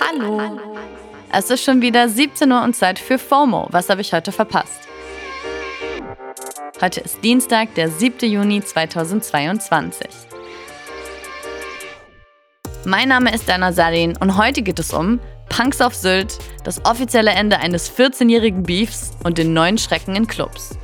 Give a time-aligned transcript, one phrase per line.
[0.00, 0.60] Hallo.
[1.32, 3.68] Es ist schon wieder 17 Uhr und Zeit für FOMO.
[3.70, 4.88] Was habe ich heute verpasst?
[6.80, 8.30] Heute ist Dienstag, der 7.
[8.30, 10.08] Juni 2022.
[12.84, 17.30] Mein Name ist Dana Sarin und heute geht es um Punks auf Sylt, das offizielle
[17.30, 20.78] Ende eines 14-jährigen Beefs und den neuen Schrecken in Clubs.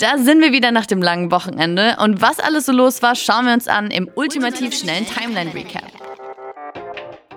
[0.00, 3.44] Da sind wir wieder nach dem langen Wochenende und was alles so los war, schauen
[3.44, 5.92] wir uns an im ultimativ schnellen Timeline Recap.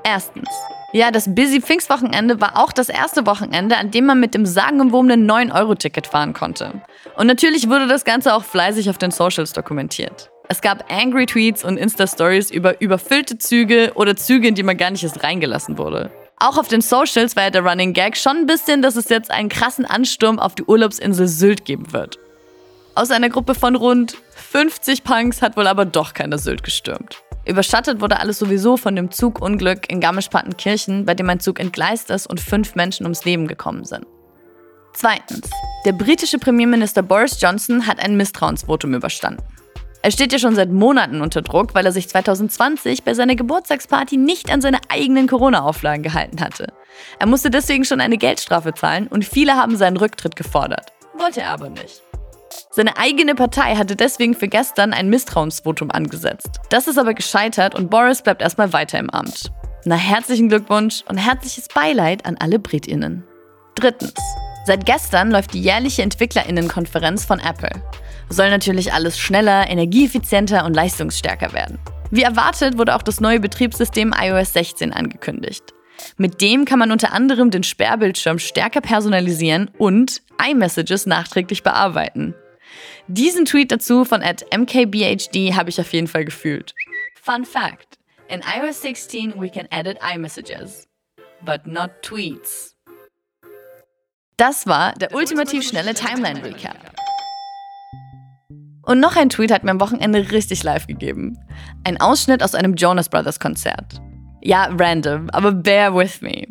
[0.05, 0.47] Erstens.
[0.93, 5.29] Ja, das Busy Pfingstwochenende war auch das erste Wochenende, an dem man mit dem sagenumwobenen
[5.29, 6.81] 9-Euro-Ticket fahren konnte.
[7.17, 10.31] Und natürlich wurde das Ganze auch fleißig auf den Socials dokumentiert.
[10.47, 14.91] Es gab Angry Tweets und Insta-Stories über überfüllte Züge oder Züge, in die man gar
[14.91, 16.11] nicht erst reingelassen wurde.
[16.37, 19.31] Auch auf den Socials war ja der Running Gag schon ein bisschen, dass es jetzt
[19.31, 22.19] einen krassen Ansturm auf die Urlaubsinsel Sylt geben wird.
[22.95, 27.23] Aus einer Gruppe von rund 50 Punks hat wohl aber doch keiner Sylt gestürmt.
[27.43, 32.27] Überschattet wurde alles sowieso von dem Zugunglück in Garmisch-Partenkirchen, bei dem ein Zug entgleist ist
[32.27, 34.05] und fünf Menschen ums Leben gekommen sind.
[34.93, 35.49] Zweitens.
[35.85, 39.43] Der britische Premierminister Boris Johnson hat ein Misstrauensvotum überstanden.
[40.03, 44.17] Er steht ja schon seit Monaten unter Druck, weil er sich 2020 bei seiner Geburtstagsparty
[44.17, 46.71] nicht an seine eigenen Corona-Auflagen gehalten hatte.
[47.19, 50.93] Er musste deswegen schon eine Geldstrafe zahlen und viele haben seinen Rücktritt gefordert.
[51.17, 52.03] Wollte er aber nicht.
[52.75, 56.59] Seine eigene Partei hatte deswegen für gestern ein Misstrauensvotum angesetzt.
[56.71, 59.51] Das ist aber gescheitert und Boris bleibt erstmal weiter im Amt.
[59.85, 63.23] Na, herzlichen Glückwunsch und herzliches Beileid an alle BritInnen.
[63.75, 64.15] Drittens.
[64.65, 67.69] Seit gestern läuft die jährliche EntwicklerInnenkonferenz von Apple.
[68.29, 71.77] Soll natürlich alles schneller, energieeffizienter und leistungsstärker werden.
[72.09, 75.75] Wie erwartet wurde auch das neue Betriebssystem iOS 16 angekündigt.
[76.17, 82.33] Mit dem kann man unter anderem den Sperrbildschirm stärker personalisieren und iMessages nachträglich bearbeiten.
[83.07, 86.73] Diesen Tweet dazu von at mkbhd habe ich auf jeden Fall gefühlt.
[87.21, 87.97] Fun Fact:
[88.29, 90.87] In iOS 16 we can edit iMessages,
[91.41, 92.75] but not tweets.
[94.37, 96.77] Das war der ultimativ schnelle Timeline Recap.
[98.85, 101.37] Und noch ein Tweet hat mir am Wochenende richtig live gegeben.
[101.83, 104.01] Ein Ausschnitt aus einem Jonas Brothers Konzert.
[104.45, 106.43] Ja, random, aber bear with me.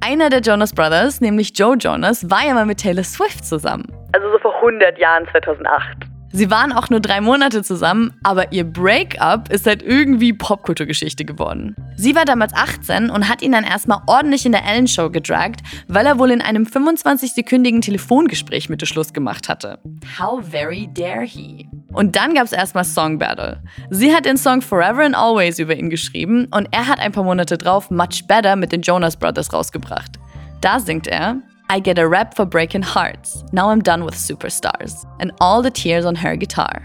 [0.00, 3.84] Einer der Jonas Brothers, nämlich Joe Jonas, war ja mal mit Taylor Swift zusammen.
[4.12, 6.06] Also so vor 100 Jahren, 2008.
[6.32, 11.76] Sie waren auch nur drei Monate zusammen, aber ihr Breakup ist halt irgendwie Popkulturgeschichte geworden.
[11.96, 15.60] Sie war damals 18 und hat ihn dann erstmal ordentlich in der Ellen Show gedragt,
[15.86, 19.78] weil er wohl in einem 25-sekündigen Telefongespräch Mitte Schluss gemacht hatte.
[20.18, 21.68] How very dare he?
[21.98, 23.60] Und dann gab es erstmal Song Battle.
[23.90, 27.24] Sie hat den Song Forever and Always über ihn geschrieben und er hat ein paar
[27.24, 30.12] Monate drauf Much Better mit den Jonas Brothers rausgebracht.
[30.60, 31.38] Da singt er
[31.68, 33.44] I get a rap for breaking hearts.
[33.50, 35.08] Now I'm done with superstars.
[35.18, 36.82] And all the tears on her guitar.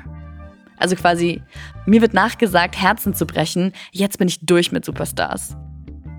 [0.79, 1.43] Also quasi,
[1.85, 5.55] mir wird nachgesagt, Herzen zu brechen, jetzt bin ich durch mit Superstars.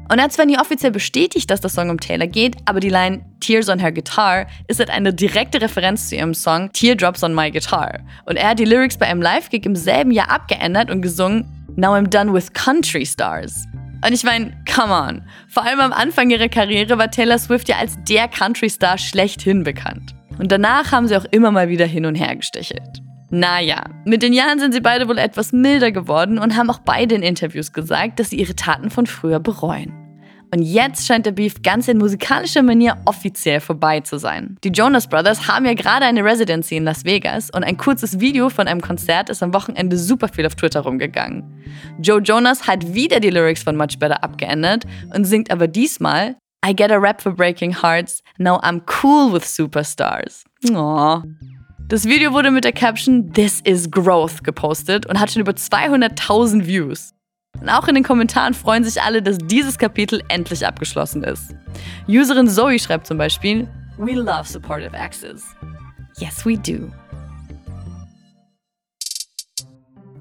[0.09, 3.25] Und er hat zwar offiziell bestätigt, dass der Song um Taylor geht, aber die Line
[3.41, 7.51] Tears on her guitar ist halt eine direkte Referenz zu ihrem Song Teardrops on my
[7.51, 8.01] guitar.
[8.27, 11.95] Und er hat die Lyrics bei einem Live-Gig im selben Jahr abgeändert und gesungen Now
[11.95, 13.65] I'm done with country stars.
[14.05, 15.23] Und ich meine, come on.
[15.49, 20.15] Vor allem am Anfang ihrer Karriere war Taylor Swift ja als der Country-Star schlechthin bekannt.
[20.39, 23.01] Und danach haben sie auch immer mal wieder hin und her gestichelt.
[23.35, 27.17] Naja, mit den Jahren sind sie beide wohl etwas milder geworden und haben auch beide
[27.17, 29.93] in Interviews gesagt, dass sie ihre Taten von früher bereuen.
[30.55, 34.57] Und jetzt scheint der Beef ganz in musikalischer Manier offiziell vorbei zu sein.
[34.63, 38.51] Die Jonas Brothers haben ja gerade eine Residency in Las Vegas und ein kurzes Video
[38.51, 41.43] von einem Konzert ist am Wochenende super viel auf Twitter rumgegangen.
[42.01, 46.73] Joe Jonas hat wieder die Lyrics von Much Better abgeändert und singt aber diesmal I
[46.73, 50.45] get a rap for breaking hearts, now I'm cool with superstars.
[50.67, 51.25] Aww.
[51.87, 56.67] Das Video wurde mit der Caption This is Growth gepostet und hat schon über 200.000
[56.67, 57.13] Views.
[57.61, 61.55] Und auch in den Kommentaren freuen sich alle, dass dieses Kapitel endlich abgeschlossen ist.
[62.09, 63.69] Userin Zoe schreibt zum Beispiel:
[63.99, 65.45] We love supportive exes.
[66.19, 66.91] Yes, we do.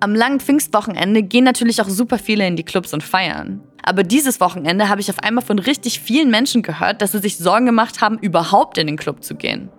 [0.02, 3.62] Am langen Pfingstwochenende gehen natürlich auch super viele in die Clubs und feiern.
[3.84, 7.38] Aber dieses Wochenende habe ich auf einmal von richtig vielen Menschen gehört, dass sie sich
[7.38, 9.70] Sorgen gemacht haben, überhaupt in den Club zu gehen.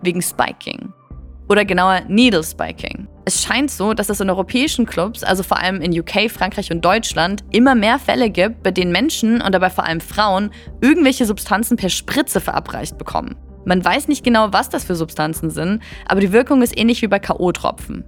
[0.00, 0.94] Wegen Spiking.
[1.48, 3.06] Oder genauer Needle Spiking.
[3.24, 6.84] Es scheint so, dass es in europäischen Clubs, also vor allem in UK, Frankreich und
[6.84, 10.50] Deutschland, immer mehr Fälle gibt, bei denen Menschen und dabei vor allem Frauen
[10.80, 13.36] irgendwelche Substanzen per Spritze verabreicht bekommen.
[13.64, 17.08] Man weiß nicht genau, was das für Substanzen sind, aber die Wirkung ist ähnlich wie
[17.08, 18.04] bei K.O.-Tropfen.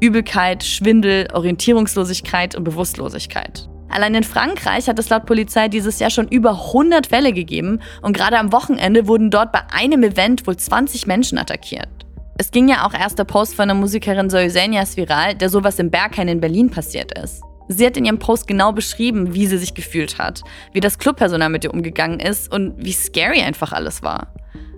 [0.00, 3.68] Übelkeit, Schwindel, Orientierungslosigkeit und Bewusstlosigkeit.
[3.88, 8.16] Allein in Frankreich hat es laut Polizei dieses Jahr schon über 100 Fälle gegeben und
[8.16, 11.88] gerade am Wochenende wurden dort bei einem Event wohl 20 Menschen attackiert.
[12.40, 15.78] Es ging ja auch erst der Post von der Musikerin Zoe Zenias viral, der sowas
[15.78, 17.42] im Berghain in Berlin passiert ist.
[17.68, 20.40] Sie hat in ihrem Post genau beschrieben, wie sie sich gefühlt hat,
[20.72, 24.32] wie das Clubpersonal mit ihr umgegangen ist und wie scary einfach alles war.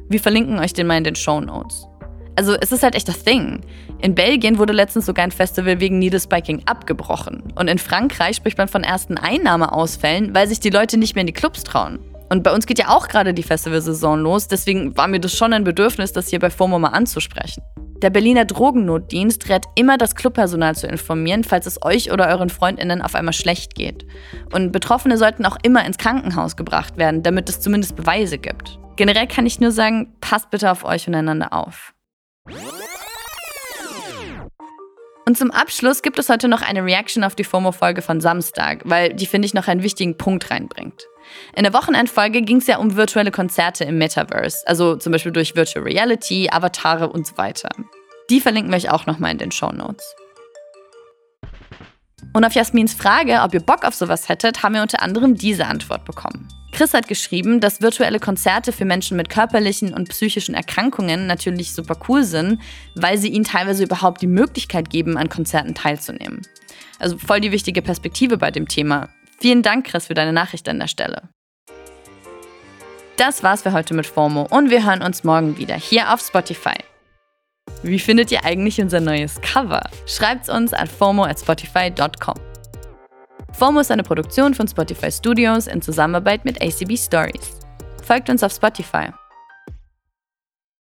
[0.08, 1.86] Wir verlinken euch den mal in den Show Notes.
[2.34, 3.60] Also es ist halt echt das Thing.
[4.00, 7.44] In Belgien wurde letztens sogar ein Festival wegen Needle Spiking abgebrochen.
[7.54, 11.28] Und in Frankreich spricht man von ersten Einnahmeausfällen, weil sich die Leute nicht mehr in
[11.28, 12.00] die Clubs trauen.
[12.32, 15.52] Und bei uns geht ja auch gerade die Festivalsaison los, deswegen war mir das schon
[15.52, 17.62] ein Bedürfnis, das hier bei FOMO mal anzusprechen.
[18.00, 23.02] Der Berliner Drogennotdienst rät immer, das Clubpersonal zu informieren, falls es euch oder euren FreundInnen
[23.02, 24.06] auf einmal schlecht geht.
[24.50, 28.78] Und Betroffene sollten auch immer ins Krankenhaus gebracht werden, damit es zumindest Beweise gibt.
[28.96, 31.92] Generell kann ich nur sagen, passt bitte auf euch und einander auf.
[35.26, 39.12] Und zum Abschluss gibt es heute noch eine Reaction auf die FOMO-Folge von Samstag, weil
[39.12, 41.08] die, finde ich, noch einen wichtigen Punkt reinbringt.
[41.54, 45.54] In der Wochenendfolge ging es ja um virtuelle Konzerte im Metaverse, also zum Beispiel durch
[45.54, 47.70] Virtual Reality, Avatare und so weiter.
[48.30, 50.04] Die verlinken wir euch auch nochmal in den Show Notes.
[52.34, 55.66] Und auf Jasmins Frage, ob ihr Bock auf sowas hättet, haben wir unter anderem diese
[55.66, 56.48] Antwort bekommen.
[56.72, 61.96] Chris hat geschrieben, dass virtuelle Konzerte für Menschen mit körperlichen und psychischen Erkrankungen natürlich super
[62.08, 62.60] cool sind,
[62.94, 66.40] weil sie ihnen teilweise überhaupt die Möglichkeit geben, an Konzerten teilzunehmen.
[66.98, 69.10] Also voll die wichtige Perspektive bei dem Thema.
[69.42, 71.22] Vielen Dank, Chris, für deine Nachricht an der Stelle.
[73.16, 76.76] Das war's für heute mit FOMO und wir hören uns morgen wieder hier auf Spotify.
[77.82, 79.82] Wie findet ihr eigentlich unser neues Cover?
[80.06, 82.36] Schreibt's uns an FOMO at spotify.com.
[83.52, 87.58] FOMO ist eine Produktion von Spotify Studios in Zusammenarbeit mit ACB Stories.
[88.04, 89.08] Folgt uns auf Spotify.